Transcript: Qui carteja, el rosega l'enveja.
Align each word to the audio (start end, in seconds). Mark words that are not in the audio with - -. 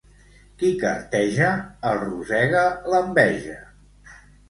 Qui 0.61 0.71
carteja, 0.83 1.51
el 1.91 2.01
rosega 2.07 2.67
l'enveja. 2.91 3.59